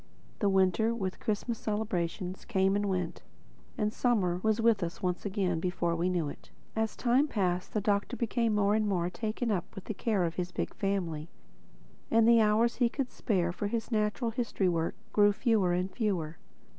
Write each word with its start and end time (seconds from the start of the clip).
The 0.39 0.49
Winter, 0.49 0.95
with 0.95 1.19
Christmas 1.19 1.59
celebrations, 1.59 2.43
came 2.43 2.75
and 2.75 2.87
went, 2.89 3.21
and 3.77 3.93
Summer 3.93 4.39
was 4.41 4.59
with 4.59 4.81
us 4.81 5.03
once 5.03 5.27
again 5.27 5.59
before 5.59 5.95
we 5.95 6.09
knew 6.09 6.27
it. 6.27 6.49
As 6.75 6.95
time 6.95 7.27
passed 7.27 7.75
the 7.75 7.81
Doctor 7.81 8.17
became 8.17 8.55
more 8.55 8.73
and 8.73 8.87
more 8.87 9.11
taken 9.11 9.51
up 9.51 9.75
with 9.75 9.83
the 9.83 9.93
care 9.93 10.23
of 10.23 10.37
his 10.37 10.51
big 10.51 10.73
family; 10.73 11.29
and 12.09 12.27
the 12.27 12.41
hours 12.41 12.77
he 12.77 12.89
could 12.89 13.11
spare 13.11 13.51
for 13.51 13.67
his 13.67 13.91
natural 13.91 14.31
history 14.31 14.67
work 14.67 14.95
grew 15.13 15.31
fewer 15.31 15.71
and 15.71 15.91
fewer. 15.95 16.37